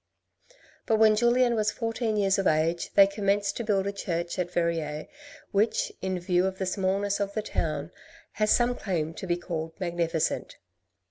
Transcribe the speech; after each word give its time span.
But 0.87 0.95
when 0.97 1.15
Julien 1.15 1.53
was 1.53 1.69
fourteen 1.69 2.17
years 2.17 2.39
of 2.39 2.47
age 2.47 2.91
they 2.95 3.05
commenced 3.05 3.55
to 3.57 3.63
build 3.63 3.85
a 3.85 3.91
church 3.91 4.39
at 4.39 4.49
Verrieres 4.51 5.05
which, 5.51 5.93
in 6.01 6.17
view 6.19 6.47
of 6.47 6.57
the 6.57 6.65
smallness 6.65 7.19
of 7.19 7.35
the 7.35 7.43
town, 7.43 7.91
has 8.31 8.49
some 8.49 8.73
claim 8.73 9.13
to 9.13 9.27
be 9.27 9.37
called 9.37 9.79
magnificent. 9.79 10.57